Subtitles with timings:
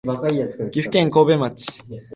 [0.71, 1.83] 岐阜県神戸町